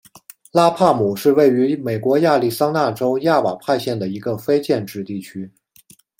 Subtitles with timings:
[0.51, 5.53] 拉帕姆是位于美国亚利桑那州亚瓦派县的一个非建制地区。